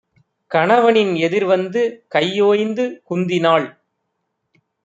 [0.51, 1.81] கணவனின் எதிர்வந்து
[2.07, 3.67] கையோய்ந்து குந்தினாள்.